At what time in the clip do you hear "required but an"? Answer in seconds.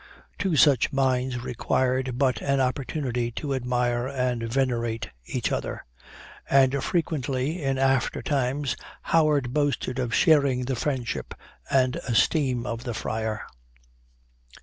1.43-2.59